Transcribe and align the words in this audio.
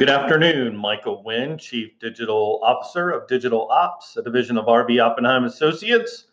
Good 0.00 0.08
afternoon, 0.08 0.74
Michael 0.78 1.22
Wynn, 1.22 1.58
Chief 1.58 1.98
Digital 1.98 2.58
Officer 2.62 3.10
of 3.10 3.28
Digital 3.28 3.70
Ops, 3.70 4.16
a 4.16 4.22
division 4.22 4.56
of 4.56 4.64
RB 4.64 4.98
Oppenheim 4.98 5.44
Associates. 5.44 6.24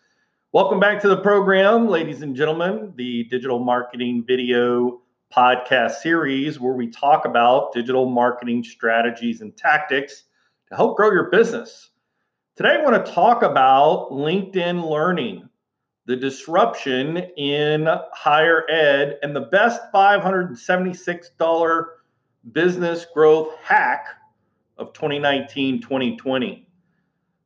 Welcome 0.54 0.80
back 0.80 1.02
to 1.02 1.10
the 1.10 1.18
program, 1.18 1.90
ladies 1.90 2.22
and 2.22 2.34
gentlemen, 2.34 2.94
the 2.96 3.26
digital 3.26 3.60
marketing 3.60 4.24
video 4.26 5.02
podcast 5.36 5.96
series 5.96 6.62
where 6.62 6.76
we 6.76 6.90
talk 6.90 7.26
about 7.26 7.74
digital 7.74 8.10
marketing 8.10 8.64
strategies 8.64 9.42
and 9.42 9.58
tactics 9.58 10.24
to 10.70 10.76
help 10.78 10.96
grow 10.96 11.12
your 11.12 11.30
business. 11.30 11.90
Today, 12.56 12.78
I 12.80 12.90
want 12.90 13.06
to 13.06 13.12
talk 13.12 13.44
about 13.44 14.12
LinkedIn 14.12 14.90
Learning, 14.90 15.50
the 16.06 16.16
disruption 16.16 17.18
in 17.18 17.86
higher 18.14 18.64
ed, 18.70 19.20
and 19.22 19.36
the 19.36 19.42
best 19.42 19.82
$576 19.94 21.84
business 22.52 23.06
growth 23.14 23.56
hack 23.62 24.08
of 24.78 24.94
2019 24.94 25.82
2020. 25.82 26.68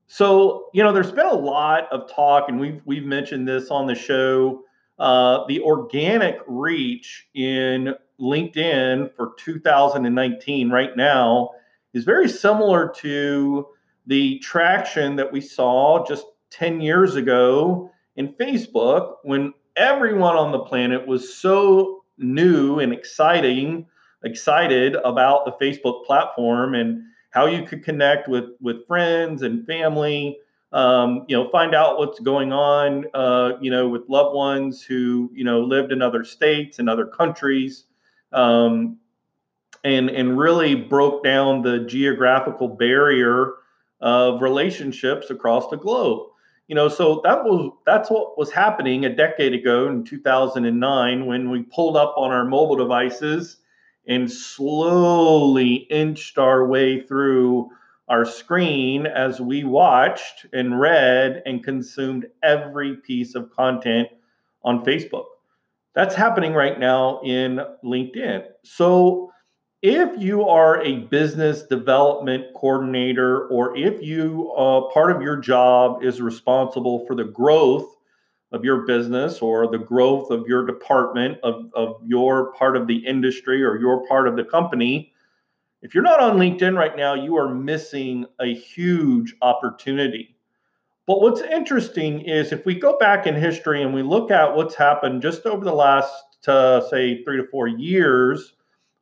So, 0.07 0.67
you 0.73 0.83
know, 0.83 0.91
there's 0.91 1.11
been 1.11 1.25
a 1.25 1.33
lot 1.33 1.87
of 1.91 2.11
talk, 2.11 2.49
and 2.49 2.59
we've, 2.59 2.81
we've 2.85 3.05
mentioned 3.05 3.47
this 3.47 3.69
on 3.69 3.87
the 3.87 3.95
show. 3.95 4.63
Uh, 4.99 5.45
the 5.47 5.61
organic 5.61 6.39
reach 6.47 7.27
in 7.33 7.95
LinkedIn 8.19 9.15
for 9.15 9.33
2019 9.37 10.69
right 10.69 10.95
now 10.97 11.51
is 11.93 12.03
very 12.03 12.29
similar 12.29 12.89
to 12.97 13.67
the 14.07 14.37
traction 14.39 15.15
that 15.15 15.31
we 15.31 15.41
saw 15.41 16.05
just 16.05 16.25
10 16.51 16.81
years 16.81 17.15
ago 17.15 17.89
in 18.17 18.33
Facebook 18.33 19.15
when 19.23 19.53
everyone 19.75 20.35
on 20.35 20.51
the 20.51 20.59
planet 20.59 21.07
was 21.07 21.33
so 21.33 22.03
new 22.17 22.79
and 22.79 22.93
exciting 22.93 23.87
excited 24.23 24.95
about 24.95 25.45
the 25.45 25.51
Facebook 25.53 26.05
platform 26.05 26.75
and 26.75 27.03
how 27.31 27.45
you 27.45 27.63
could 27.63 27.83
connect 27.83 28.27
with 28.27 28.45
with 28.61 28.85
friends 28.87 29.41
and 29.41 29.65
family. 29.65 30.37
Um, 30.73 31.25
you 31.27 31.35
know, 31.35 31.49
find 31.49 31.75
out 31.75 31.97
what's 31.97 32.19
going 32.19 32.53
on. 32.53 33.05
Uh, 33.13 33.53
you 33.59 33.71
know, 33.71 33.89
with 33.89 34.03
loved 34.07 34.35
ones 34.35 34.81
who 34.81 35.29
you 35.33 35.43
know 35.43 35.61
lived 35.61 35.91
in 35.91 36.01
other 36.01 36.23
states 36.23 36.79
and 36.79 36.89
other 36.89 37.05
countries, 37.05 37.85
um, 38.31 38.97
and 39.83 40.09
and 40.09 40.37
really 40.37 40.75
broke 40.75 41.23
down 41.23 41.61
the 41.61 41.79
geographical 41.79 42.67
barrier 42.67 43.53
of 43.99 44.41
relationships 44.41 45.29
across 45.29 45.69
the 45.69 45.77
globe. 45.77 46.27
You 46.67 46.75
know, 46.75 46.87
so 46.87 47.21
that 47.25 47.43
was 47.43 47.71
that's 47.85 48.09
what 48.09 48.37
was 48.37 48.51
happening 48.51 49.05
a 49.05 49.13
decade 49.13 49.53
ago 49.53 49.87
in 49.87 50.05
2009 50.05 51.25
when 51.25 51.49
we 51.49 51.63
pulled 51.63 51.97
up 51.97 52.13
on 52.15 52.31
our 52.31 52.45
mobile 52.45 52.77
devices 52.77 53.57
and 54.07 54.31
slowly 54.31 55.75
inched 55.89 56.37
our 56.37 56.65
way 56.65 57.01
through 57.01 57.69
our 58.07 58.25
screen 58.25 59.05
as 59.05 59.39
we 59.39 59.63
watched 59.63 60.45
and 60.51 60.79
read 60.79 61.41
and 61.45 61.63
consumed 61.63 62.25
every 62.43 62.97
piece 62.97 63.35
of 63.35 63.51
content 63.51 64.09
on 64.63 64.83
Facebook. 64.83 65.25
That's 65.93 66.15
happening 66.15 66.53
right 66.53 66.79
now 66.79 67.21
in 67.23 67.61
LinkedIn. 67.83 68.45
So, 68.63 69.31
if 69.81 70.21
you 70.21 70.47
are 70.47 70.81
a 70.83 70.99
business 70.99 71.63
development 71.63 72.45
coordinator 72.55 73.47
or 73.47 73.75
if 73.75 74.01
you 74.03 74.51
uh, 74.51 74.81
part 74.93 75.11
of 75.11 75.23
your 75.23 75.37
job 75.37 76.03
is 76.03 76.21
responsible 76.21 77.03
for 77.07 77.15
the 77.15 77.23
growth 77.23 77.95
of 78.51 78.65
your 78.65 78.85
business 78.85 79.39
or 79.39 79.69
the 79.71 79.77
growth 79.77 80.29
of 80.29 80.45
your 80.47 80.65
department 80.65 81.37
of, 81.43 81.71
of 81.73 82.01
your 82.05 82.53
part 82.53 82.75
of 82.75 82.87
the 82.87 82.97
industry 82.97 83.63
or 83.63 83.79
your 83.79 84.05
part 84.07 84.27
of 84.27 84.35
the 84.35 84.43
company 84.43 85.11
if 85.81 85.95
you're 85.95 86.03
not 86.03 86.19
on 86.19 86.37
linkedin 86.37 86.77
right 86.77 86.95
now 86.95 87.13
you 87.13 87.35
are 87.37 87.53
missing 87.53 88.25
a 88.39 88.53
huge 88.53 89.35
opportunity. 89.41 90.35
But 91.07 91.21
what's 91.21 91.41
interesting 91.41 92.21
is 92.21 92.51
if 92.51 92.65
we 92.65 92.75
go 92.75 92.97
back 92.97 93.25
in 93.25 93.35
history 93.35 93.81
and 93.81 93.93
we 93.93 94.03
look 94.03 94.31
at 94.31 94.55
what's 94.55 94.75
happened 94.75 95.21
just 95.21 95.45
over 95.45 95.65
the 95.65 95.73
last 95.73 96.47
uh, 96.47 96.87
say 96.89 97.23
three 97.23 97.37
to 97.37 97.47
four 97.47 97.67
years 97.67 98.53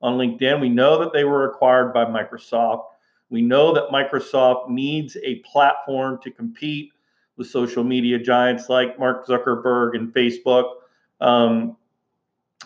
on 0.02 0.18
linkedin 0.18 0.62
we 0.62 0.70
know 0.70 0.98
that 1.00 1.12
they 1.12 1.26
were 1.26 1.50
acquired 1.50 1.94
by 1.94 2.06
microsoft. 2.06 2.86
We 3.30 3.42
know 3.42 3.74
that 3.74 3.90
microsoft 3.90 4.70
needs 4.70 5.18
a 5.24 5.36
platform 5.40 6.20
to 6.24 6.32
compete 6.32 6.94
with 7.40 7.48
social 7.48 7.84
media 7.84 8.20
giants 8.20 8.70
like 8.70 9.00
Mark 9.00 9.26
Zuckerberg 9.26 9.96
and 9.96 10.14
Facebook, 10.14 10.74
um, 11.22 11.76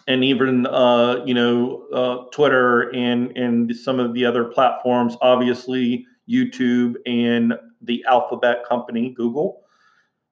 and 0.07 0.23
even 0.25 0.66
uh, 0.66 1.23
you 1.25 1.34
know 1.34 1.85
uh, 1.94 2.29
Twitter 2.31 2.94
and 2.94 3.38
and 3.38 3.73
some 3.73 4.00
of 4.00 4.13
the 4.13 4.25
other 4.25 4.44
platforms. 4.44 5.16
Obviously, 5.22 6.06
YouTube 6.28 6.95
and 7.06 7.53
the 7.81 8.03
Alphabet 8.06 8.66
company, 8.67 9.11
Google. 9.11 9.61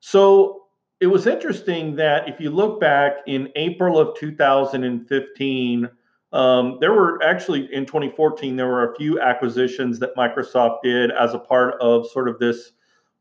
So 0.01 0.63
it 0.99 1.07
was 1.07 1.27
interesting 1.27 1.95
that 1.95 2.27
if 2.27 2.39
you 2.41 2.49
look 2.49 2.81
back 2.81 3.17
in 3.27 3.47
April 3.55 3.97
of 3.97 4.17
2015. 4.17 5.89
Um, 6.33 6.77
there 6.79 6.93
were 6.93 7.21
actually 7.21 7.67
in 7.73 7.85
2014 7.85 8.55
there 8.55 8.65
were 8.65 8.93
a 8.93 8.95
few 8.95 9.19
acquisitions 9.19 9.99
that 9.99 10.15
Microsoft 10.15 10.77
did 10.81 11.11
as 11.11 11.33
a 11.33 11.37
part 11.37 11.73
of 11.81 12.09
sort 12.09 12.29
of 12.29 12.39
this 12.39 12.71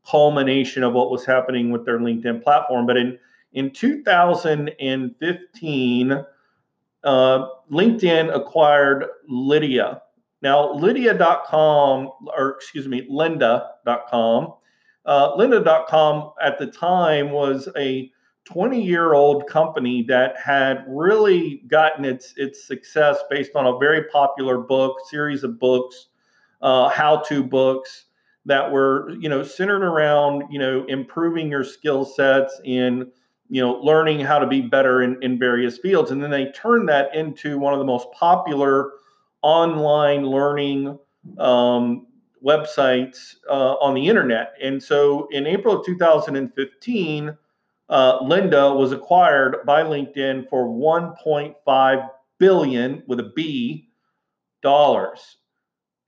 culmination 0.07 0.83
of 0.83 0.93
what 0.93 1.11
was 1.11 1.25
happening 1.25 1.71
with 1.71 1.85
their 1.85 1.99
LinkedIn 1.99 2.41
platform. 2.43 2.85
But 2.85 2.97
in 2.97 3.17
in 3.53 3.71
2015, 3.71 6.25
uh, 7.03 7.47
LinkedIn 7.71 8.35
acquired 8.35 9.05
Lydia. 9.27 10.01
Now, 10.41 10.73
Lydia.com, 10.73 12.11
or 12.35 12.55
excuse 12.55 12.87
me, 12.87 13.07
Lynda.com. 13.11 14.53
Uh, 15.05 15.35
Lynda.com 15.35 16.31
at 16.41 16.57
the 16.59 16.67
time 16.67 17.31
was 17.31 17.67
a 17.77 18.09
20 18.45 18.81
year 18.81 19.13
old 19.13 19.47
company 19.47 20.03
that 20.03 20.37
had 20.37 20.85
really 20.87 21.63
gotten 21.67 22.05
its 22.05 22.33
its 22.37 22.65
success 22.65 23.19
based 23.29 23.51
on 23.55 23.67
a 23.67 23.77
very 23.77 24.05
popular 24.05 24.57
book, 24.57 24.97
series 25.09 25.43
of 25.43 25.59
books, 25.59 26.07
uh, 26.61 26.87
how 26.89 27.17
to 27.17 27.43
books 27.43 28.05
that 28.45 28.71
were 28.71 29.11
you 29.19 29.29
know 29.29 29.43
centered 29.43 29.83
around 29.83 30.43
you 30.49 30.59
know 30.59 30.85
improving 30.87 31.49
your 31.49 31.63
skill 31.63 32.05
sets 32.05 32.59
in 32.63 33.11
you 33.49 33.61
know 33.61 33.73
learning 33.73 34.19
how 34.19 34.39
to 34.39 34.47
be 34.47 34.61
better 34.61 35.01
in, 35.03 35.21
in 35.21 35.37
various 35.37 35.77
fields. 35.77 36.11
And 36.11 36.23
then 36.23 36.31
they 36.31 36.51
turned 36.51 36.89
that 36.89 37.13
into 37.15 37.59
one 37.59 37.73
of 37.73 37.79
the 37.79 37.85
most 37.85 38.07
popular 38.13 38.91
online 39.41 40.25
learning 40.25 40.97
um, 41.37 42.07
websites 42.43 43.35
uh, 43.49 43.73
on 43.75 43.93
the 43.93 44.07
internet. 44.07 44.53
And 44.61 44.81
so 44.81 45.27
in 45.31 45.45
april 45.45 45.79
of 45.79 45.85
2015 45.85 47.37
uh, 47.89 48.19
Lynda 48.19 48.75
was 48.75 48.93
acquired 48.93 49.57
by 49.65 49.83
linkedin 49.83 50.49
for 50.49 50.65
1.5 50.65 52.09
billion 52.39 53.03
with 53.05 53.19
a 53.19 53.31
b 53.35 53.89
dollars 54.61 55.37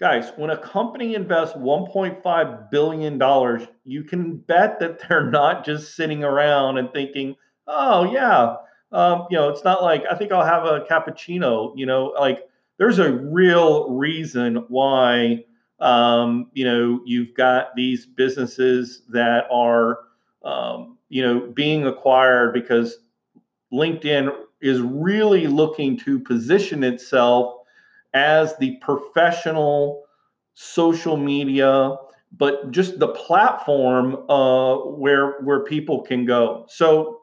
Guys, 0.03 0.33
when 0.35 0.49
a 0.49 0.57
company 0.57 1.15
invests 1.15 1.55
$1.5 1.55 2.69
billion, 2.69 3.67
you 3.85 4.03
can 4.03 4.35
bet 4.35 4.77
that 4.81 4.99
they're 5.07 5.31
not 5.31 5.63
just 5.63 5.95
sitting 5.95 6.25
around 6.25 6.77
and 6.77 6.91
thinking, 6.91 7.37
oh, 7.67 8.11
yeah, 8.11 8.57
um, 8.91 9.27
you 9.31 9.37
know, 9.37 9.47
it's 9.47 9.63
not 9.63 9.81
like 9.81 10.03
I 10.11 10.15
think 10.15 10.33
I'll 10.33 10.43
have 10.43 10.65
a 10.65 10.81
cappuccino, 10.81 11.71
you 11.77 11.85
know, 11.85 12.13
like 12.19 12.39
there's 12.77 12.99
a 12.99 13.13
real 13.13 13.91
reason 13.91 14.65
why, 14.67 15.45
um, 15.79 16.49
you 16.51 16.65
know, 16.65 16.99
you've 17.05 17.33
got 17.33 17.73
these 17.73 18.05
businesses 18.05 19.03
that 19.07 19.45
are, 19.49 19.99
um, 20.43 20.97
you 21.07 21.21
know, 21.21 21.39
being 21.39 21.87
acquired 21.87 22.53
because 22.53 22.97
LinkedIn 23.71 24.35
is 24.59 24.81
really 24.81 25.47
looking 25.47 25.95
to 25.99 26.19
position 26.19 26.83
itself 26.83 27.62
as 28.13 28.55
the 28.57 28.77
professional 28.81 30.03
social 30.53 31.17
media, 31.17 31.95
but 32.31 32.71
just 32.71 32.99
the 32.99 33.07
platform 33.07 34.29
uh, 34.29 34.75
where 34.75 35.41
where 35.41 35.63
people 35.63 36.01
can 36.01 36.25
go. 36.25 36.65
So, 36.69 37.21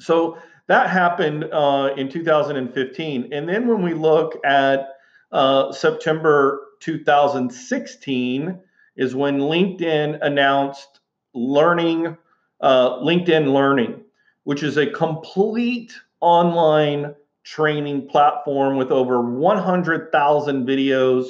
so 0.00 0.38
that 0.68 0.90
happened 0.90 1.44
uh, 1.52 1.90
in 1.96 2.08
2015, 2.08 3.32
and 3.32 3.48
then 3.48 3.66
when 3.68 3.82
we 3.82 3.94
look 3.94 4.38
at 4.44 4.88
uh, 5.32 5.72
September 5.72 6.60
2016, 6.80 8.60
is 8.96 9.14
when 9.14 9.38
LinkedIn 9.38 10.18
announced 10.22 11.00
Learning, 11.34 12.16
uh, 12.60 12.98
LinkedIn 13.00 13.52
Learning, 13.52 14.02
which 14.44 14.62
is 14.62 14.78
a 14.78 14.86
complete 14.86 15.92
online 16.20 17.14
training 17.46 18.08
platform 18.08 18.76
with 18.76 18.90
over 18.90 19.22
100,000 19.22 20.66
videos 20.66 21.28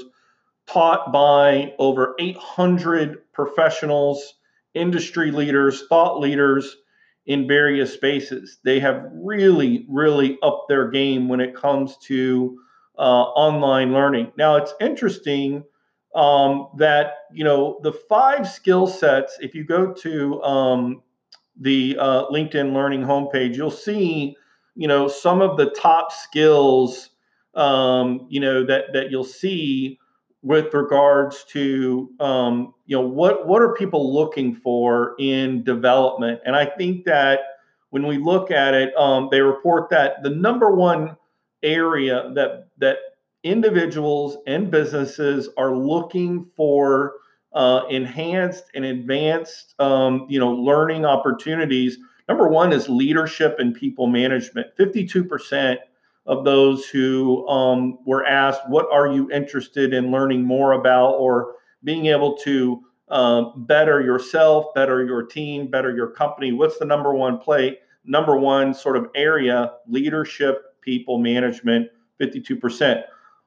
taught 0.67 1.13
by 1.13 1.75
over 1.79 2.15
800 2.19 3.19
professionals, 3.35 4.35
industry 4.73 5.31
leaders, 5.31 5.85
thought 5.89 6.19
leaders 6.19 6.75
in 7.27 7.47
various 7.47 7.93
spaces. 7.93 8.59
They 8.65 8.81
have 8.81 9.05
really, 9.13 9.85
really 9.91 10.39
upped 10.43 10.69
their 10.69 10.89
game 10.91 11.29
when 11.29 11.41
it 11.41 11.55
comes 11.55 11.99
to 12.05 12.59
uh, 12.99 13.03
online 13.03 13.93
learning. 13.93 14.33
Now, 14.39 14.57
it's 14.57 14.73
interesting 14.81 15.65
um, 16.15 16.69
that 16.79 17.13
you 17.31 17.45
know 17.45 17.79
the 17.83 17.93
five 17.93 18.49
skill 18.49 18.87
sets. 18.87 19.37
If 19.41 19.55
you 19.55 19.65
go 19.65 19.93
to 19.93 20.43
um, 20.43 21.03
the 21.61 21.99
uh, 22.01 22.27
LinkedIn 22.29 22.73
Learning 22.73 23.03
homepage, 23.03 23.55
you'll 23.55 23.71
see 23.71 24.35
you 24.77 24.87
know 24.87 25.09
some 25.09 25.41
of 25.41 25.57
the 25.57 25.71
top 25.71 26.13
skills 26.13 27.11
um, 27.55 28.27
you 28.29 28.39
know 28.41 28.65
that 28.65 28.93
that 28.93 29.11
you'll 29.11 29.25
see 29.25 29.99
with 30.43 30.73
regards 30.75 31.45
to 31.45 32.11
um, 32.21 32.75
you 32.85 32.97
know 32.97 33.07
what 33.07 33.49
what 33.49 33.63
are 33.63 33.75
people 33.75 34.15
looking 34.15 34.55
for 34.55 35.17
in 35.19 35.65
development? 35.65 36.41
And 36.45 36.55
i 36.55 36.65
think 36.65 37.05
that 37.07 37.41
when 37.91 38.07
we 38.07 38.19
look 38.19 38.51
at 38.51 38.75
it 38.75 38.95
um, 38.97 39.29
they 39.31 39.41
report 39.41 39.91
that 39.91 40.23
the 40.23 40.31
number 40.31 40.71
one 40.73 41.17
area 41.63 42.31
that 42.35 42.69
that 42.79 42.99
individuals 43.43 44.37
and 44.47 44.71
businesses 44.71 45.49
are 45.57 45.75
looking 45.75 46.47
for 46.57 47.15
uh, 47.53 47.83
enhanced 47.89 48.65
and 48.75 48.85
advanced 48.85 49.75
um, 49.79 50.27
you 50.29 50.39
know 50.39 50.53
learning 50.53 51.07
opportunities 51.07 51.99
number 52.29 52.49
one 52.49 52.73
is 52.73 52.89
leadership 52.89 53.57
and 53.59 53.75
people 53.75 54.07
management 54.07 54.69
52% 54.79 55.79
of 56.27 56.45
those 56.45 56.87
who 56.87 57.47
um, 57.49 57.99
were 58.05 58.27
asked, 58.27 58.63
What 58.69 58.87
are 58.93 59.07
you 59.13 59.31
interested 59.31 59.95
in 59.95 60.11
learning 60.11 60.45
more 60.45 60.73
about 60.73 61.13
or 61.15 61.55
being 61.85 62.07
able 62.07 62.37
to 62.39 62.83
uh, 63.09 63.43
better 63.57 64.01
yourself, 64.01 64.75
better 64.75 65.05
your 65.05 65.23
team, 65.23 65.69
better 65.71 65.95
your 65.95 66.09
company? 66.09 66.53
What's 66.53 66.79
the 66.79 66.85
number 66.85 67.15
one 67.15 67.39
play? 67.39 67.79
Number 68.05 68.37
one 68.37 68.75
sort 68.75 68.97
of 68.97 69.09
area 69.15 69.73
leadership, 69.87 70.81
people 70.81 71.19
management, 71.19 71.89
52%. 72.21 73.05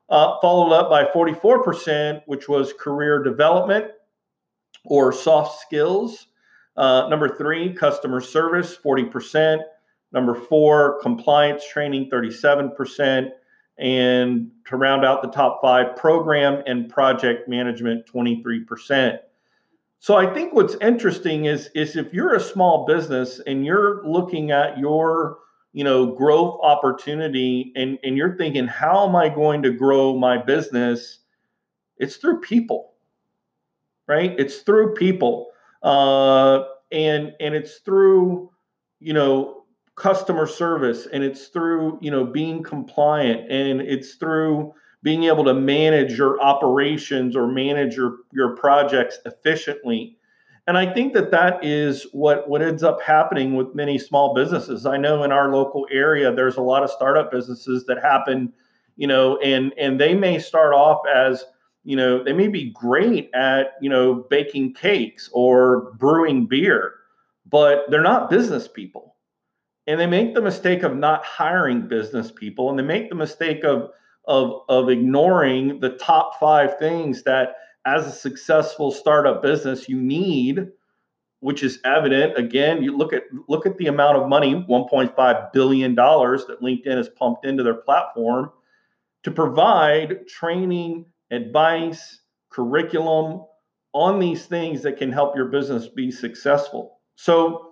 Uh, 0.10 0.40
followed 0.42 0.74
up 0.74 0.90
by 0.90 1.06
44%, 1.06 2.22
which 2.26 2.50
was 2.50 2.74
career 2.74 3.22
development 3.22 3.92
or 4.86 5.12
soft 5.14 5.62
skills. 5.62 6.28
Uh, 6.80 7.10
number 7.10 7.28
three, 7.28 7.74
customer 7.74 8.22
service, 8.22 8.78
40%. 8.78 9.60
Number 10.14 10.34
four, 10.34 10.98
compliance 11.02 11.68
training, 11.68 12.10
37%. 12.10 13.32
And 13.78 14.50
to 14.66 14.78
round 14.78 15.04
out 15.04 15.22
the 15.22 15.28
top 15.28 15.60
five, 15.62 15.98
program 15.98 16.64
and 16.66 16.90
project 16.90 17.50
management, 17.50 18.06
23%. 18.08 19.20
So 20.00 20.16
I 20.16 20.34
think 20.34 20.54
what's 20.54 20.76
interesting 20.76 21.46
is, 21.46 21.70
is 21.76 21.98
if 21.98 22.14
you're 22.14 22.36
a 22.36 22.40
small 22.40 22.86
business 22.86 23.42
and 23.46 23.66
you're 23.66 24.02
looking 24.08 24.52
at 24.52 24.78
your 24.80 25.40
you 25.74 25.84
know 25.84 26.08
growth 26.08 26.60
opportunity 26.64 27.74
and, 27.76 28.00
and 28.04 28.16
you're 28.16 28.38
thinking, 28.38 28.66
how 28.68 29.08
am 29.08 29.18
I 29.18 29.28
going 29.28 29.62
to 29.64 29.72
grow 29.72 30.18
my 30.18 30.38
business? 30.38 31.20
It's 31.98 32.16
through 32.16 32.40
people, 32.40 32.94
right? 34.08 34.34
It's 34.40 34.60
through 34.60 34.94
people. 34.94 35.50
Uh, 35.82 36.64
and 36.92 37.34
and 37.40 37.56
it's 37.56 37.78
through 37.78 38.50
you 39.00 39.14
know 39.14 39.64
customer 39.96 40.48
service 40.48 41.08
and 41.12 41.24
it's 41.24 41.48
through 41.48 41.98
you 42.02 42.10
know 42.10 42.26
being 42.26 42.64
compliant 42.64 43.52
and 43.52 43.82
it's 43.82 44.16
through 44.16 44.74
being 45.04 45.26
able 45.26 45.44
to 45.44 45.54
manage 45.54 46.18
your 46.18 46.42
operations 46.42 47.36
or 47.36 47.48
manage 47.48 47.96
your 47.96 48.18
your 48.32 48.56
projects 48.56 49.20
efficiently. 49.26 50.18
And 50.68 50.78
i 50.78 50.92
think 50.94 51.14
that 51.14 51.32
that 51.32 51.64
is 51.64 52.06
what 52.12 52.48
what 52.50 52.62
ends 52.62 52.84
up 52.84 53.02
happening 53.02 53.56
with 53.56 53.74
many 53.74 53.98
small 53.98 54.34
businesses. 54.34 54.86
I 54.86 54.98
know 54.98 55.24
in 55.24 55.32
our 55.32 55.54
local 55.54 55.88
area 55.92 56.34
there's 56.34 56.58
a 56.58 56.62
lot 56.62 56.84
of 56.84 56.92
startup 56.92 57.32
businesses 57.32 57.86
that 57.86 58.02
happen 58.02 58.54
you 58.96 59.08
know 59.08 59.38
and 59.38 59.74
and 59.78 60.00
they 60.00 60.14
may 60.14 60.40
start 60.40 60.74
off 60.74 61.02
as 61.14 61.44
you 61.90 61.96
know 61.96 62.24
they 62.24 62.34
may 62.34 62.48
be 62.48 62.72
great 62.72 63.30
at 63.34 63.74
you 63.82 63.90
know 63.90 64.26
baking 64.30 64.74
cakes 64.74 65.30
or 65.34 65.94
brewing 65.98 66.46
beer 66.46 66.94
but 67.50 67.86
they're 67.90 68.02
not 68.02 68.30
business 68.30 68.68
people. 68.68 69.16
And 69.88 70.00
they 70.00 70.06
make 70.06 70.36
the 70.36 70.42
mistake 70.42 70.84
of 70.84 70.96
not 70.96 71.26
hiring 71.26 71.88
business 71.88 72.32
people 72.32 72.70
and 72.70 72.78
they 72.78 72.84
make 72.84 73.10
the 73.10 73.16
mistake 73.16 73.64
of 73.64 73.90
of 74.28 74.62
of 74.70 74.90
ignoring 74.90 75.80
the 75.80 75.98
top 75.98 76.40
five 76.40 76.78
things 76.78 77.24
that 77.24 77.56
as 77.86 78.06
a 78.06 78.12
successful 78.12 78.92
startup 78.92 79.42
business 79.42 79.90
you 79.90 80.00
need 80.00 80.68
which 81.40 81.64
is 81.64 81.80
evident. 81.86 82.38
Again 82.38 82.84
you 82.84 82.96
look 82.96 83.14
at 83.14 83.24
look 83.48 83.66
at 83.66 83.78
the 83.78 83.88
amount 83.88 84.18
of 84.18 84.30
money 84.30 84.54
1.5 84.54 85.52
billion 85.54 85.96
dollars 85.96 86.46
that 86.46 86.62
linkedin 86.62 86.98
has 86.98 87.10
pumped 87.10 87.46
into 87.46 87.64
their 87.64 87.74
platform 87.74 88.52
to 89.24 89.32
provide 89.32 90.28
training 90.28 91.06
advice 91.32 92.20
curriculum 92.50 93.44
on 93.94 94.20
these 94.20 94.46
things 94.46 94.82
that 94.84 94.98
can 94.98 95.12
help 95.12 95.36
your 95.36 95.46
business 95.46 95.88
be 95.88 96.12
successful 96.12 97.00
so 97.16 97.70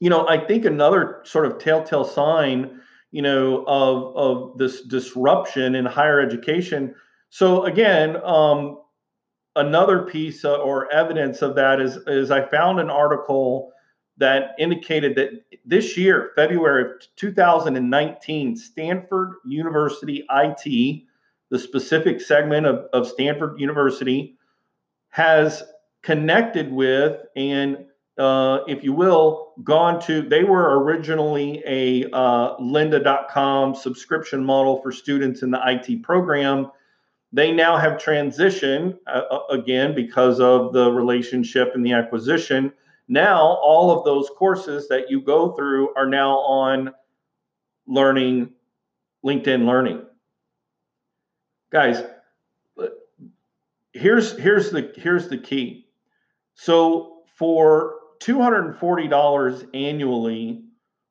you 0.00 0.10
know, 0.10 0.28
I 0.28 0.38
think 0.38 0.64
another 0.64 1.20
sort 1.24 1.46
of 1.46 1.58
telltale 1.58 2.04
sign, 2.04 2.80
you 3.10 3.22
know, 3.22 3.64
of 3.66 4.16
of 4.16 4.58
this 4.58 4.82
disruption 4.82 5.74
in 5.74 5.84
higher 5.84 6.20
education. 6.20 6.94
So 7.30 7.64
again, 7.64 8.16
um, 8.24 8.78
another 9.56 10.02
piece 10.02 10.44
uh, 10.44 10.56
or 10.56 10.92
evidence 10.92 11.42
of 11.42 11.56
that 11.56 11.80
is 11.80 11.96
is 12.06 12.30
I 12.30 12.42
found 12.48 12.80
an 12.80 12.90
article 12.90 13.72
that 14.18 14.50
indicated 14.58 15.14
that 15.16 15.30
this 15.64 15.96
year, 15.96 16.32
February 16.34 16.90
of 16.90 17.16
2019, 17.16 18.56
Stanford 18.56 19.34
University 19.46 20.24
IT, 20.30 21.02
the 21.50 21.58
specific 21.58 22.20
segment 22.20 22.66
of, 22.66 22.86
of 22.92 23.08
Stanford 23.08 23.60
University, 23.60 24.36
has 25.10 25.62
connected 26.02 26.70
with 26.70 27.20
and 27.36 27.86
uh, 28.18 28.64
if 28.66 28.82
you 28.82 28.92
will, 28.92 29.52
gone 29.62 30.00
to, 30.02 30.22
they 30.22 30.42
were 30.42 30.82
originally 30.82 31.62
a 31.64 32.04
uh, 32.12 32.56
lynda.com 32.56 33.76
subscription 33.76 34.44
model 34.44 34.82
for 34.82 34.90
students 34.90 35.42
in 35.42 35.52
the 35.52 35.60
IT 35.64 36.02
program. 36.02 36.68
They 37.32 37.52
now 37.52 37.76
have 37.76 37.92
transitioned, 37.92 38.98
uh, 39.06 39.22
uh, 39.30 39.40
again, 39.50 39.94
because 39.94 40.40
of 40.40 40.72
the 40.72 40.90
relationship 40.90 41.72
and 41.74 41.86
the 41.86 41.92
acquisition. 41.92 42.72
Now, 43.06 43.40
all 43.62 43.96
of 43.96 44.04
those 44.04 44.28
courses 44.36 44.88
that 44.88 45.08
you 45.08 45.20
go 45.22 45.52
through 45.52 45.94
are 45.94 46.08
now 46.08 46.38
on 46.38 46.92
learning, 47.86 48.50
LinkedIn 49.24 49.64
Learning. 49.64 50.02
Guys, 51.70 52.02
here's 53.92 54.36
here's 54.38 54.70
the 54.70 54.92
here's 54.96 55.28
the 55.28 55.38
key. 55.38 55.86
So 56.54 57.22
for 57.36 57.94
$240 58.20 59.68
annually 59.74 60.64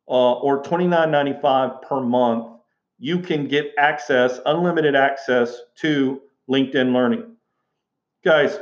uh, 0.07 0.33
or 0.33 0.61
$29.95 0.63 1.81
per 1.81 2.01
month, 2.01 2.47
you 2.99 3.19
can 3.19 3.47
get 3.47 3.71
access, 3.77 4.39
unlimited 4.45 4.95
access 4.95 5.57
to 5.77 6.21
LinkedIn 6.49 6.93
Learning. 6.93 7.35
Guys, 8.25 8.59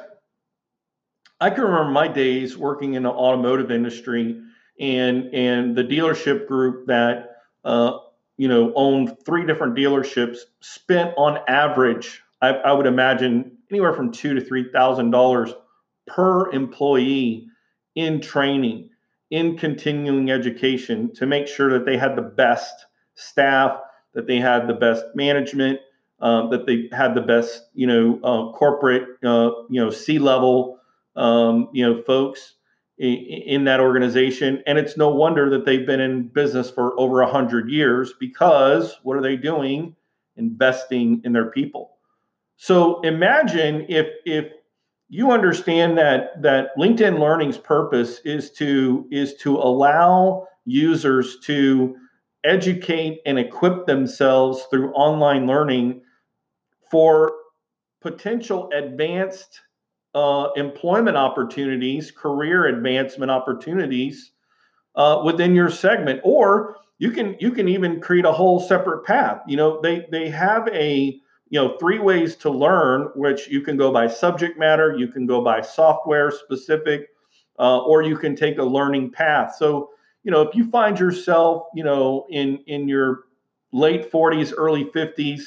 I 1.39 1.49
can 1.49 1.63
remember 1.63 1.91
my 1.91 2.07
days 2.07 2.57
working 2.57 2.93
in 2.93 3.03
the 3.03 3.09
automotive 3.09 3.71
industry 3.71 4.41
and 4.79 5.33
and 5.33 5.75
the 5.75 5.83
dealership 5.83 6.47
group 6.47 6.87
that 6.87 7.37
uh, 7.63 7.97
you 8.37 8.47
know 8.47 8.73
owned 8.75 9.17
three 9.25 9.45
different 9.45 9.75
dealerships 9.75 10.39
spent 10.61 11.13
on 11.17 11.39
average, 11.47 12.21
I, 12.41 12.49
I 12.49 12.73
would 12.73 12.85
imagine 12.85 13.57
anywhere 13.71 13.93
from 13.93 14.11
two 14.11 14.33
to 14.33 14.41
three 14.41 14.71
thousand 14.71 15.11
dollars 15.11 15.53
per 16.07 16.51
employee 16.51 17.47
in 17.95 18.21
training, 18.21 18.89
in 19.31 19.57
continuing 19.57 20.31
education 20.31 21.13
to 21.15 21.25
make 21.25 21.47
sure 21.47 21.71
that 21.71 21.85
they 21.85 21.97
had 21.97 22.15
the 22.15 22.21
best 22.21 22.85
staff, 23.15 23.79
that 24.13 24.27
they 24.27 24.39
had 24.39 24.67
the 24.67 24.73
best 24.73 25.03
management, 25.15 25.79
uh, 26.19 26.47
that 26.49 26.65
they 26.65 26.89
had 26.95 27.15
the 27.15 27.21
best, 27.21 27.63
you 27.73 27.87
know, 27.87 28.19
uh, 28.23 28.51
corporate, 28.51 29.03
uh, 29.25 29.49
you 29.69 29.83
know, 29.83 29.89
C 29.89 30.19
level, 30.19 30.79
um, 31.15 31.69
you 31.73 31.85
know, 31.85 32.01
folks 32.03 32.55
in, 32.97 33.65
that 33.65 33.79
organization. 33.79 34.63
And 34.65 34.77
it's 34.77 34.97
no 34.97 35.09
wonder 35.09 35.49
that 35.49 35.65
they've 35.65 35.85
been 35.85 35.99
in 35.99 36.27
business 36.29 36.69
for 36.69 36.97
over 36.99 37.21
a 37.21 37.29
hundred 37.29 37.69
years 37.69 38.13
because 38.19 38.97
what 39.03 39.17
are 39.17 39.21
they 39.21 39.35
doing? 39.35 39.95
Investing 40.37 41.21
in 41.23 41.33
their 41.33 41.51
people. 41.51 41.97
So 42.57 43.01
imagine 43.01 43.85
if 43.89 44.07
if 44.25 44.51
you 45.09 45.31
understand 45.31 45.97
that 45.97 46.41
that 46.41 46.69
LinkedIn 46.77 47.19
Learning's 47.19 47.57
purpose 47.57 48.19
is 48.25 48.51
to 48.51 49.07
is 49.11 49.35
to 49.35 49.57
allow 49.57 50.47
users 50.65 51.39
to 51.41 51.95
educate 52.43 53.19
and 53.25 53.39
equip 53.39 53.85
themselves 53.85 54.63
through 54.69 54.91
online 54.93 55.47
learning 55.47 56.01
for 56.89 57.33
potential 58.01 58.69
advanced 58.73 59.61
uh, 60.15 60.49
employment 60.55 61.17
opportunities, 61.17 62.09
career 62.09 62.67
advancement 62.67 63.29
opportunities 63.29 64.31
uh, 64.95 65.21
within 65.25 65.53
your 65.53 65.69
segment, 65.69 66.21
or 66.23 66.77
you 66.97 67.11
can 67.11 67.35
you 67.39 67.51
can 67.51 67.67
even 67.67 67.99
create 67.99 68.25
a 68.25 68.31
whole 68.31 68.59
separate 68.59 69.05
path. 69.05 69.41
You 69.45 69.57
know, 69.57 69.81
they 69.81 70.07
they 70.09 70.29
have 70.29 70.69
a 70.69 71.19
you 71.49 71.61
know 71.61 71.77
three 71.77 71.99
ways 71.99 72.37
to 72.37 72.49
learn, 72.49 73.09
which 73.15 73.49
you 73.49 73.61
can 73.61 73.75
go 73.75 73.91
by 73.91 74.07
subject 74.07 74.57
matter, 74.57 74.95
you 74.97 75.09
can 75.09 75.25
go 75.25 75.43
by 75.43 75.59
software 75.61 76.31
specific, 76.31 77.09
uh, 77.59 77.79
or 77.79 78.01
you 78.01 78.17
can 78.17 78.37
take 78.37 78.57
a 78.57 78.63
learning 78.63 79.11
path. 79.11 79.55
So 79.57 79.89
you 80.23 80.31
know, 80.31 80.41
if 80.41 80.55
you 80.55 80.69
find 80.71 80.97
yourself, 80.97 81.67
you 81.75 81.83
know, 81.83 82.25
in 82.29 82.59
in 82.67 82.87
your 82.87 83.25
late 83.73 84.09
40s, 84.09 84.53
early 84.57 84.85
50s, 84.85 85.41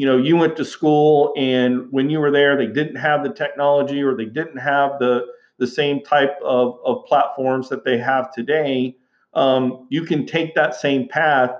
you 0.00 0.06
know, 0.06 0.16
you 0.16 0.34
went 0.34 0.56
to 0.56 0.64
school 0.64 1.34
and 1.36 1.92
when 1.92 2.08
you 2.08 2.20
were 2.20 2.30
there, 2.30 2.56
they 2.56 2.66
didn't 2.66 2.96
have 2.96 3.22
the 3.22 3.28
technology 3.28 4.02
or 4.02 4.16
they 4.16 4.24
didn't 4.24 4.56
have 4.56 4.98
the 4.98 5.26
the 5.58 5.66
same 5.66 6.02
type 6.02 6.38
of, 6.42 6.78
of 6.86 7.04
platforms 7.04 7.68
that 7.68 7.84
they 7.84 7.98
have 7.98 8.32
today. 8.32 8.96
Um, 9.34 9.86
you 9.90 10.04
can 10.04 10.24
take 10.24 10.54
that 10.54 10.74
same 10.74 11.06
path 11.06 11.50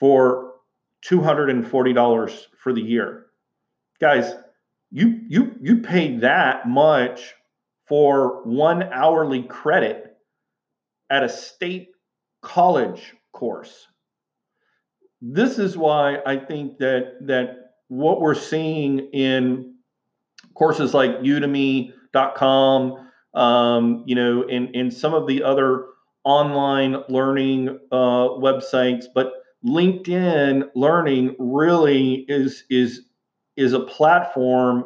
for 0.00 0.54
$240 1.04 2.46
for 2.56 2.72
the 2.72 2.80
year. 2.80 3.26
Guys, 4.00 4.32
you 4.90 5.20
you 5.28 5.54
you 5.60 5.82
pay 5.82 6.16
that 6.20 6.66
much 6.66 7.34
for 7.86 8.42
one 8.44 8.84
hourly 8.84 9.42
credit 9.42 10.16
at 11.10 11.22
a 11.22 11.28
state 11.28 11.90
college 12.40 13.12
course. 13.34 13.86
This 15.20 15.58
is 15.58 15.76
why 15.76 16.18
I 16.26 16.36
think 16.36 16.78
that 16.78 17.26
that 17.26 17.72
what 17.88 18.20
we're 18.20 18.34
seeing 18.34 18.98
in 19.12 19.74
courses 20.54 20.94
like 20.94 21.10
udemy.com 21.20 23.08
um, 23.34 24.04
you 24.06 24.14
know 24.14 24.42
in 24.42 24.68
in 24.68 24.90
some 24.90 25.14
of 25.14 25.26
the 25.26 25.42
other 25.42 25.86
online 26.24 26.96
learning 27.08 27.78
uh, 27.92 28.28
websites 28.28 29.04
but 29.14 29.32
linkedin 29.64 30.68
learning 30.74 31.36
really 31.38 32.24
is 32.28 32.64
is 32.68 33.02
is 33.56 33.72
a 33.72 33.80
platform 33.80 34.84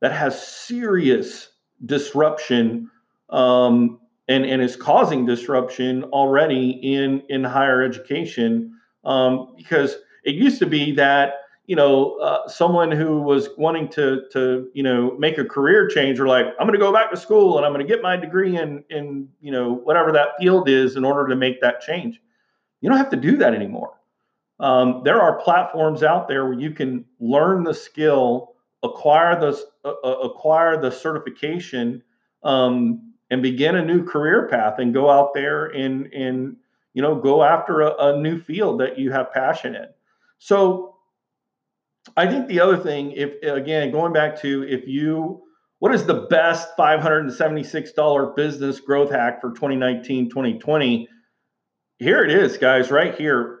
that 0.00 0.12
has 0.12 0.46
serious 0.46 1.48
disruption 1.84 2.90
um, 3.30 4.00
and, 4.28 4.44
and 4.44 4.62
is 4.62 4.76
causing 4.76 5.26
disruption 5.26 6.04
already 6.04 6.70
in, 6.70 7.22
in 7.28 7.44
higher 7.44 7.82
education 7.82 8.76
um, 9.04 9.54
because 9.56 9.96
it 10.24 10.34
used 10.34 10.58
to 10.58 10.66
be 10.66 10.92
that 10.92 11.34
you 11.66 11.76
know 11.76 12.16
uh, 12.16 12.48
someone 12.48 12.90
who 12.90 13.20
was 13.20 13.50
wanting 13.56 13.88
to 13.88 14.22
to 14.32 14.68
you 14.74 14.82
know 14.82 15.16
make 15.18 15.38
a 15.38 15.44
career 15.44 15.86
change 15.86 16.18
or 16.18 16.26
like 16.26 16.46
i'm 16.58 16.66
going 16.66 16.78
to 16.78 16.84
go 16.84 16.92
back 16.92 17.10
to 17.10 17.16
school 17.16 17.56
and 17.56 17.64
i'm 17.64 17.72
going 17.72 17.86
to 17.86 17.88
get 17.90 18.02
my 18.02 18.16
degree 18.16 18.56
in 18.56 18.82
in 18.90 19.28
you 19.40 19.52
know 19.52 19.74
whatever 19.74 20.10
that 20.10 20.30
field 20.38 20.68
is 20.68 20.96
in 20.96 21.04
order 21.04 21.28
to 21.28 21.36
make 21.36 21.60
that 21.60 21.80
change. 21.80 22.20
You 22.80 22.88
don't 22.88 22.98
have 22.98 23.10
to 23.10 23.16
do 23.16 23.36
that 23.36 23.54
anymore. 23.54 23.92
Um, 24.58 25.02
there 25.04 25.20
are 25.20 25.40
platforms 25.40 26.02
out 26.02 26.28
there 26.28 26.44
where 26.44 26.58
you 26.58 26.70
can 26.70 27.04
learn 27.18 27.64
the 27.64 27.74
skill 27.74 28.54
acquire 28.82 29.38
the 29.38 29.58
uh, 29.84 29.92
uh 30.04 30.18
acquire 30.20 30.80
the 30.80 30.90
certification 30.90 32.02
um, 32.42 33.12
and 33.30 33.42
begin 33.42 33.76
a 33.76 33.84
new 33.84 34.04
career 34.04 34.48
path 34.48 34.78
and 34.78 34.92
go 34.92 35.08
out 35.08 35.34
there 35.34 35.66
and 35.66 36.12
and 36.12 36.56
you 36.94 37.02
know 37.02 37.14
go 37.14 37.42
after 37.42 37.82
a, 37.82 37.94
a 37.98 38.20
new 38.20 38.40
field 38.40 38.80
that 38.80 38.98
you 38.98 39.10
have 39.12 39.32
passion 39.32 39.74
in. 39.74 39.86
So 40.38 40.96
i 42.16 42.26
think 42.26 42.48
the 42.48 42.58
other 42.58 42.78
thing 42.78 43.12
if 43.12 43.42
again 43.42 43.90
going 43.92 44.12
back 44.12 44.40
to 44.40 44.62
if 44.62 44.88
you 44.88 45.42
what 45.80 45.94
is 45.94 46.04
the 46.04 46.26
best 46.30 46.76
$576 46.76 48.36
business 48.36 48.80
growth 48.80 49.10
hack 49.10 49.40
for 49.40 49.50
2019 49.50 50.30
2020 50.30 51.08
here 52.00 52.24
it 52.24 52.30
is 52.30 52.56
guys 52.56 52.90
right 52.90 53.14
here. 53.14 53.60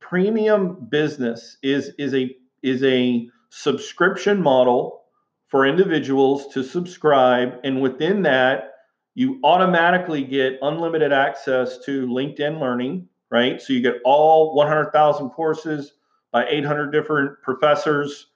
Premium 0.00 0.88
business 0.90 1.56
is 1.62 1.92
is 1.98 2.14
a 2.14 2.36
is 2.62 2.82
a 2.82 3.28
subscription 3.48 4.42
model 4.42 5.02
for 5.46 5.66
individuals 5.66 6.48
to 6.48 6.64
subscribe 6.64 7.60
and 7.64 7.80
within 7.80 8.22
that 8.22 8.69
you 9.14 9.40
automatically 9.44 10.22
get 10.24 10.58
unlimited 10.62 11.12
access 11.12 11.78
to 11.84 12.06
LinkedIn 12.06 12.60
Learning, 12.60 13.08
right? 13.30 13.60
So 13.60 13.72
you 13.72 13.80
get 13.80 13.96
all 14.04 14.54
100,000 14.54 15.30
courses 15.30 15.92
by 16.32 16.46
800 16.46 16.90
different 16.90 17.40
professors, 17.42 18.26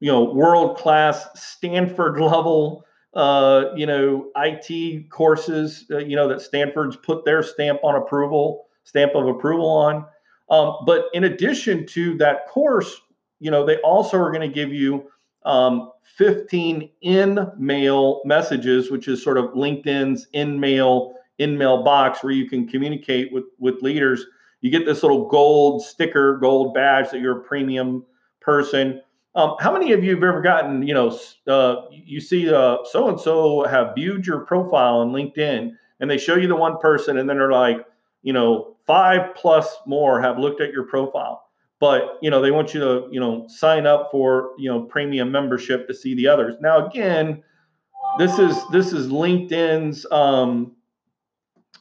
you 0.00 0.10
know, 0.10 0.24
world 0.24 0.76
class 0.76 1.26
Stanford 1.34 2.20
level, 2.20 2.84
uh, 3.14 3.66
you 3.76 3.86
know, 3.86 4.30
IT 4.36 5.10
courses, 5.10 5.84
uh, 5.90 5.98
you 5.98 6.16
know, 6.16 6.28
that 6.28 6.40
Stanford's 6.40 6.96
put 6.96 7.24
their 7.24 7.42
stamp 7.42 7.80
on 7.82 7.96
approval, 7.96 8.66
stamp 8.84 9.14
of 9.14 9.26
approval 9.26 9.68
on. 9.68 10.06
Um, 10.48 10.76
but 10.86 11.06
in 11.12 11.24
addition 11.24 11.86
to 11.86 12.16
that 12.18 12.48
course, 12.48 13.00
you 13.40 13.50
know, 13.50 13.66
they 13.66 13.76
also 13.78 14.18
are 14.18 14.30
going 14.30 14.48
to 14.48 14.54
give 14.54 14.72
you 14.72 15.10
um, 15.44 15.90
15 16.16 16.88
in 17.00 17.38
mail 17.58 18.22
messages, 18.24 18.90
which 18.90 19.08
is 19.08 19.22
sort 19.22 19.38
of 19.38 19.46
LinkedIn's 19.46 20.26
in 20.32 20.58
mail 20.58 21.14
in 21.38 21.56
mail 21.56 21.82
box 21.82 22.22
where 22.22 22.32
you 22.32 22.48
can 22.48 22.68
communicate 22.68 23.32
with 23.32 23.44
with 23.58 23.82
leaders. 23.82 24.24
You 24.60 24.70
get 24.70 24.86
this 24.86 25.02
little 25.02 25.28
gold 25.28 25.82
sticker, 25.82 26.36
gold 26.38 26.74
badge 26.74 27.10
that 27.10 27.20
you're 27.20 27.40
a 27.40 27.42
premium 27.42 28.04
person. 28.40 29.00
Um, 29.34 29.56
how 29.58 29.72
many 29.72 29.92
of 29.92 30.04
you 30.04 30.14
have 30.14 30.22
ever 30.22 30.42
gotten, 30.42 30.86
you 30.86 30.92
know, 30.92 31.18
uh, 31.48 31.86
you 31.90 32.20
see 32.20 32.46
so 32.46 33.08
and 33.08 33.18
so 33.18 33.64
have 33.64 33.94
viewed 33.94 34.26
your 34.26 34.40
profile 34.40 34.98
on 34.98 35.10
LinkedIn 35.10 35.72
and 36.00 36.10
they 36.10 36.18
show 36.18 36.36
you 36.36 36.48
the 36.48 36.56
one 36.56 36.78
person 36.78 37.18
and 37.18 37.28
then 37.28 37.38
they're 37.38 37.50
like, 37.50 37.78
you 38.22 38.32
know, 38.32 38.76
five 38.86 39.34
plus 39.34 39.74
more 39.86 40.20
have 40.20 40.38
looked 40.38 40.60
at 40.60 40.72
your 40.72 40.84
profile 40.84 41.41
but 41.82 42.16
you 42.22 42.30
know 42.30 42.40
they 42.40 42.52
want 42.52 42.72
you 42.72 42.78
to 42.78 43.08
you 43.10 43.18
know 43.18 43.44
sign 43.48 43.88
up 43.88 44.08
for 44.12 44.52
you 44.56 44.70
know 44.70 44.82
premium 44.82 45.32
membership 45.32 45.88
to 45.88 45.92
see 45.92 46.14
the 46.14 46.28
others. 46.28 46.54
Now 46.60 46.86
again 46.86 47.42
this 48.18 48.38
is 48.38 48.56
this 48.70 48.92
is 48.92 49.08
linkedin's 49.08 50.06
um 50.12 50.76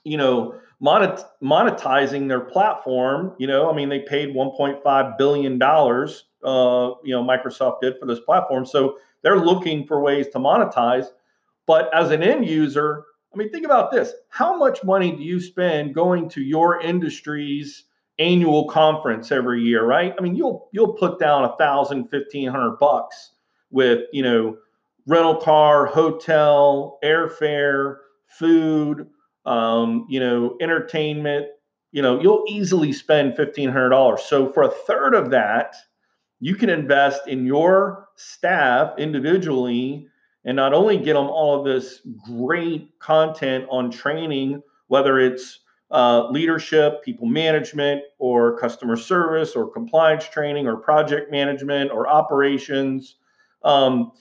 you 0.04 0.18
know 0.18 0.56
monet, 0.80 1.22
monetizing 1.44 2.28
their 2.28 2.40
platform 2.40 3.36
you 3.38 3.46
know 3.46 3.70
i 3.70 3.76
mean 3.76 3.90
they 3.90 4.00
paid 4.00 4.30
1.5 4.34 5.18
billion 5.20 5.60
dollars 5.60 6.24
uh 6.44 6.92
you 7.04 7.14
know 7.14 7.24
microsoft 7.24 7.82
did 7.82 8.00
for 8.00 8.08
this 8.08 8.20
platform. 8.22 8.66
So 8.66 8.98
they're 9.22 9.40
looking 9.40 9.86
for 9.86 10.02
ways 10.02 10.30
to 10.30 10.40
monetize. 10.40 11.06
But 11.68 11.94
as 11.94 12.10
an 12.10 12.24
end 12.24 12.48
user 12.48 13.04
i 13.36 13.38
mean 13.38 13.52
think 13.52 13.66
about 13.66 13.92
this. 13.92 14.14
How 14.30 14.58
much 14.58 14.84
money 14.84 15.16
do 15.16 15.22
you 15.22 15.40
spend 15.40 15.94
going 15.94 16.28
to 16.30 16.42
your 16.42 16.82
industry's 16.82 17.84
annual 18.22 18.68
conference 18.70 19.32
every 19.32 19.62
year, 19.62 19.84
right? 19.84 20.14
I 20.18 20.22
mean, 20.22 20.36
you'll 20.36 20.70
you'll 20.72 20.94
put 20.94 21.20
down 21.20 21.44
a 21.44 21.56
thousand, 21.58 22.10
fifteen 22.10 22.50
hundred 22.50 22.78
bucks 22.78 23.32
with 23.72 24.02
you 24.14 24.24
know 24.24 24.58
rental 25.08 25.36
car, 25.36 25.88
hotel, 25.88 27.00
airfare, 27.04 27.98
food, 28.28 29.08
um, 29.46 30.06
you 30.10 30.20
know, 30.20 30.56
entertainment. 30.62 31.48
You 31.92 32.02
know, 32.02 32.22
you'll 32.22 32.46
easily 32.48 32.94
spend 32.94 33.36
fifteen 33.36 33.70
hundred 33.70 33.90
dollars. 33.90 34.22
So 34.24 34.52
for 34.54 34.64
a 34.64 34.70
third 34.70 35.16
of 35.16 35.32
that, 35.32 35.76
you 36.40 36.56
can 36.56 36.70
invest 36.70 37.28
in 37.28 37.46
your 37.46 38.08
staff 38.16 38.98
individually 38.98 40.08
and 40.46 40.56
not 40.56 40.74
only 40.74 40.98
get 40.98 41.14
them 41.14 41.28
all 41.28 41.60
of 41.60 41.66
this 41.66 42.02
great 42.26 42.98
content 43.00 43.66
on 43.70 43.92
training, 43.92 44.62
whether 44.88 45.20
it's 45.20 45.60
uh, 45.92 46.30
leadership, 46.30 47.04
people 47.04 47.28
management, 47.28 48.02
or 48.18 48.58
customer 48.58 48.96
service, 48.96 49.56
or 49.56 49.70
compliance 49.70 50.28
training, 50.28 50.68
or 50.68 50.78
project 50.78 51.32
management, 51.32 51.92
or 51.92 52.08
operations. 52.08 53.18
Um, 53.64 54.12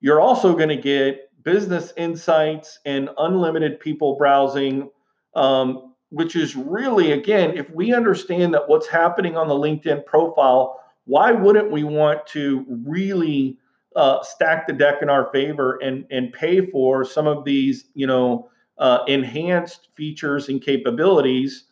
you're 0.00 0.20
also 0.20 0.54
going 0.54 0.70
to 0.70 0.76
get 0.76 1.30
business 1.42 1.92
insights 1.96 2.78
and 2.84 3.10
unlimited 3.18 3.80
people 3.80 4.16
browsing, 4.16 4.90
um, 5.34 5.94
which 6.08 6.36
is 6.36 6.56
really, 6.56 7.12
again, 7.12 7.56
if 7.56 7.68
we 7.70 7.94
understand 7.94 8.54
that 8.54 8.68
what's 8.68 8.86
happening 8.86 9.36
on 9.36 9.46
the 9.46 9.54
LinkedIn 9.54 10.04
profile, 10.06 10.80
why 11.04 11.32
wouldn't 11.32 11.70
we 11.70 11.84
want 11.84 12.26
to 12.28 12.64
really 12.86 13.58
uh, 13.96 14.22
stack 14.22 14.66
the 14.66 14.72
deck 14.72 15.02
in 15.02 15.10
our 15.10 15.30
favor 15.32 15.78
and 15.82 16.06
and 16.10 16.32
pay 16.32 16.64
for 16.70 17.04
some 17.04 17.26
of 17.26 17.44
these, 17.44 17.86
you 17.94 18.06
know, 18.06 18.48
uh, 18.80 19.04
enhanced 19.06 19.88
features 19.94 20.48
and 20.48 20.60
capabilities, 20.60 21.64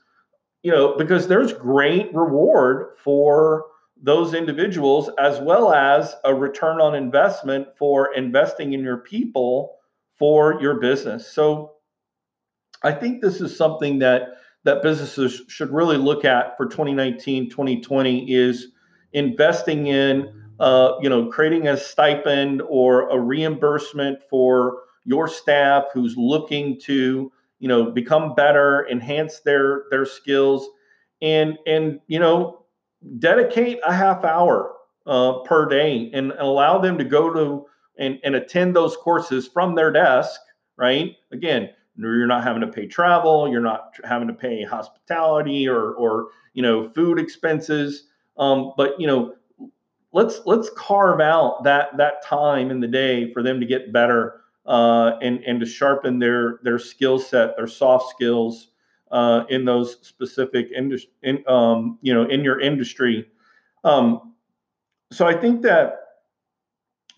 you 0.62 0.71
know, 0.71 0.97
because 0.97 1.27
there's 1.27 1.53
great 1.53 2.15
reward 2.15 2.97
for 3.03 3.65
those 4.00 4.35
individuals 4.35 5.11
as 5.19 5.41
well 5.41 5.73
as 5.73 6.15
a 6.25 6.33
return 6.33 6.81
on 6.81 6.95
investment 6.95 7.67
for 7.77 8.15
investing 8.15 8.73
in 8.75 8.81
your 8.81 8.99
people 8.99 9.77
for 10.17 10.61
your 10.61 10.79
business. 10.79 11.27
So 11.27 11.73
I 12.85 12.93
think 12.93 13.21
this 13.21 13.41
is 13.41 13.57
something 13.57 13.99
that 14.00 14.35
that 14.65 14.83
businesses 14.83 15.43
should 15.49 15.73
really 15.73 15.97
look 15.97 16.25
at 16.25 16.57
for 16.57 16.67
2019, 16.67 17.49
2020 17.49 18.33
is 18.33 18.69
investing 19.12 19.87
in 19.87 20.38
uh, 20.61 20.99
you 21.00 21.09
know, 21.09 21.27
creating 21.27 21.69
a 21.69 21.77
stipend 21.77 22.62
or 22.69 23.09
a 23.11 23.19
reimbursement 23.19 24.19
for 24.29 24.83
your 25.09 25.27
staff 25.27 25.85
who's 25.95 26.15
looking 26.19 26.79
to 26.79 27.33
you 27.59 27.69
know 27.69 27.91
become 27.91 28.35
better, 28.35 28.87
enhance 28.88 29.41
their 29.41 29.85
their 29.91 30.05
skills, 30.05 30.69
and 31.23 31.59
and 31.67 31.99
you 32.07 32.19
know 32.19 32.65
dedicate 33.19 33.81
a 33.85 33.93
half 33.93 34.23
hour 34.25 34.75
uh, 35.07 35.38
per 35.41 35.67
day 35.67 36.11
and 36.12 36.33
allow 36.38 36.79
them 36.79 36.99
to 36.99 37.05
go 37.05 37.33
to 37.33 37.67
and, 37.99 38.21
and 38.23 38.35
attend 38.35 38.77
those 38.77 38.97
courses 38.97 39.49
from 39.49 39.75
their 39.75 39.91
desk. 39.91 40.38
Right? 40.77 41.17
Again, 41.33 41.71
you're 41.97 42.27
not 42.27 42.45
having 42.45 42.61
to 42.61 42.69
pay 42.69 42.87
travel, 42.87 43.50
you're 43.50 43.61
not 43.61 43.95
having 44.05 44.29
to 44.29 44.35
pay 44.35 44.62
hospitality 44.62 45.67
or 45.67 45.93
or 45.95 46.29
you 46.53 46.62
know 46.62 46.91
food 46.91 47.19
expenses. 47.19 48.05
Um, 48.37 48.75
but 48.77 49.00
you 49.00 49.07
know 49.07 49.35
let's 50.12 50.41
let's 50.45 50.71
carve 50.77 51.21
out 51.21 51.65
that 51.65 51.97
that 51.97 52.23
time 52.23 52.71
in 52.71 52.81
the 52.81 52.87
day 52.87 53.33
for 53.33 53.43
them 53.43 53.59
to 53.59 53.67
get 53.67 53.93
better 53.93 54.43
uh, 54.68 55.18
and 55.22 55.42
and 55.44 55.58
to 55.60 55.66
sharpen 55.66 56.18
their 56.18 56.60
their 56.62 56.78
skill 56.78 57.18
set, 57.18 57.56
their 57.56 57.66
soft 57.66 58.10
skills 58.10 58.68
uh, 59.10 59.44
in 59.48 59.64
those 59.64 59.96
specific 60.02 60.70
industry, 60.76 61.10
in, 61.22 61.42
um, 61.48 61.98
you 62.02 62.12
know, 62.14 62.25
in 62.28 62.44
your 62.44 62.60
industry. 62.60 63.26
Um, 63.82 64.34
so 65.10 65.26
I 65.26 65.34
think 65.34 65.62
that 65.62 65.94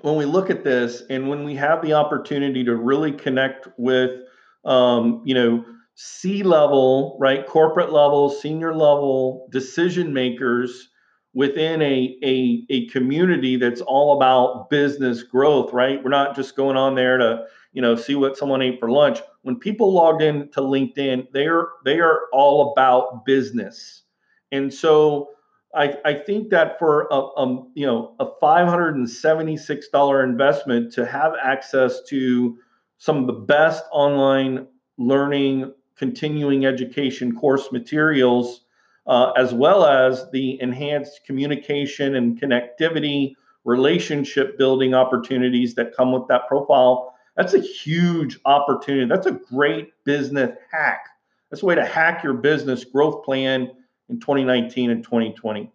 when 0.02 0.14
we 0.14 0.24
look 0.24 0.48
at 0.48 0.62
this 0.62 1.02
and 1.10 1.28
when 1.28 1.44
we 1.44 1.56
have 1.56 1.82
the 1.82 1.92
opportunity 1.94 2.62
to 2.64 2.76
really 2.76 3.12
connect 3.12 3.68
with, 3.76 4.20
um, 4.64 5.22
you 5.24 5.34
know, 5.34 5.64
C 5.96 6.44
level, 6.44 7.18
right, 7.20 7.44
corporate 7.46 7.92
level, 7.92 8.30
senior 8.30 8.72
level 8.72 9.48
decision 9.50 10.12
makers 10.14 10.89
within 11.32 11.80
a, 11.80 12.18
a, 12.22 12.64
a 12.70 12.88
community 12.88 13.56
that's 13.56 13.80
all 13.80 14.16
about 14.16 14.68
business 14.68 15.22
growth, 15.22 15.72
right? 15.72 16.02
We're 16.02 16.10
not 16.10 16.34
just 16.34 16.56
going 16.56 16.76
on 16.76 16.94
there 16.94 17.18
to, 17.18 17.44
you 17.72 17.80
know, 17.80 17.94
see 17.94 18.16
what 18.16 18.36
someone 18.36 18.62
ate 18.62 18.80
for 18.80 18.90
lunch. 18.90 19.20
When 19.42 19.56
people 19.56 19.92
log 19.92 20.22
in 20.22 20.48
to 20.50 20.60
LinkedIn, 20.60 21.28
they 21.32 21.46
are 21.46 21.68
they 21.84 22.00
are 22.00 22.22
all 22.32 22.72
about 22.72 23.24
business. 23.24 24.02
And 24.50 24.74
so 24.74 25.30
I, 25.74 25.96
I 26.04 26.14
think 26.14 26.50
that 26.50 26.78
for 26.78 27.06
a, 27.10 27.14
a 27.16 27.64
you 27.74 27.86
know 27.86 28.16
a 28.18 28.26
$576 28.26 30.24
investment 30.24 30.92
to 30.94 31.06
have 31.06 31.34
access 31.40 32.02
to 32.08 32.58
some 32.98 33.18
of 33.18 33.26
the 33.26 33.32
best 33.32 33.84
online 33.92 34.66
learning 34.98 35.72
continuing 35.96 36.66
education 36.66 37.34
course 37.36 37.70
materials 37.70 38.62
uh, 39.06 39.32
as 39.32 39.52
well 39.52 39.84
as 39.84 40.30
the 40.30 40.60
enhanced 40.60 41.20
communication 41.26 42.16
and 42.16 42.40
connectivity, 42.40 43.34
relationship 43.64 44.56
building 44.56 44.94
opportunities 44.94 45.74
that 45.74 45.94
come 45.96 46.12
with 46.12 46.26
that 46.28 46.48
profile. 46.48 47.14
That's 47.36 47.54
a 47.54 47.60
huge 47.60 48.38
opportunity. 48.44 49.06
That's 49.06 49.26
a 49.26 49.32
great 49.32 49.92
business 50.04 50.56
hack. 50.70 51.06
That's 51.50 51.62
a 51.62 51.66
way 51.66 51.74
to 51.74 51.84
hack 51.84 52.22
your 52.22 52.34
business 52.34 52.84
growth 52.84 53.24
plan 53.24 53.70
in 54.08 54.20
2019 54.20 54.90
and 54.90 55.02
2020. 55.02 55.70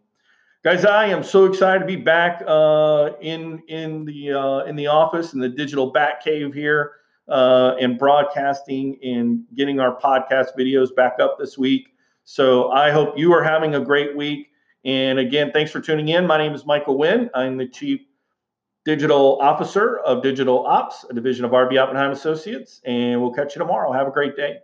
Guys, 0.63 0.83
I 0.83 1.07
am 1.07 1.23
so 1.23 1.45
excited 1.45 1.79
to 1.79 1.85
be 1.85 1.95
back 1.95 2.41
uh, 2.47 3.11
in 3.21 3.61
in 3.67 4.03
the 4.05 4.33
uh, 4.33 4.63
in 4.63 4.75
the 4.75 4.87
office 4.87 5.33
in 5.33 5.39
the 5.39 5.49
digital 5.49 5.91
bat 5.91 6.21
cave 6.23 6.55
here 6.55 6.93
uh, 7.29 7.75
and 7.79 7.99
broadcasting 7.99 8.97
and 9.03 9.43
getting 9.55 9.79
our 9.79 9.99
podcast 9.99 10.57
videos 10.57 10.95
back 10.95 11.17
up 11.19 11.37
this 11.37 11.55
week. 11.55 11.89
So 12.25 12.71
I 12.71 12.89
hope 12.89 13.17
you 13.17 13.31
are 13.33 13.43
having 13.43 13.75
a 13.75 13.79
great 13.79 14.17
week. 14.17 14.49
And 14.83 15.19
again, 15.19 15.51
thanks 15.51 15.71
for 15.71 15.79
tuning 15.79 16.09
in. 16.09 16.25
My 16.25 16.39
name 16.39 16.53
is 16.53 16.65
Michael 16.65 16.97
Wynn. 16.97 17.29
I'm 17.35 17.55
the 17.55 17.67
Chief 17.67 18.01
Digital 18.83 19.39
Officer 19.39 19.99
of 19.99 20.23
Digital 20.23 20.65
Ops, 20.65 21.05
a 21.07 21.13
division 21.13 21.45
of 21.45 21.51
RB 21.51 21.79
Oppenheim 21.79 22.09
Associates. 22.09 22.81
And 22.83 23.21
we'll 23.21 23.31
catch 23.31 23.55
you 23.55 23.59
tomorrow. 23.59 23.91
Have 23.91 24.07
a 24.07 24.11
great 24.11 24.35
day. 24.35 24.57